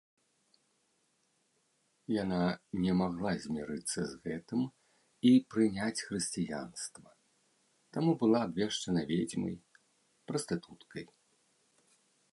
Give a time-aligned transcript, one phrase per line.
[2.23, 2.39] Яна
[2.85, 4.61] не магла змірыцца з гэтым
[5.31, 7.09] і прыняць хрысціянства,
[7.97, 9.55] таму была абвешчана ведзьмай,
[10.33, 11.05] прастытуткай.